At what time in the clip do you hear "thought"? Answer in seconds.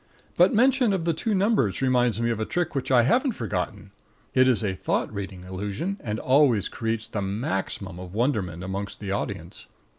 4.73-5.13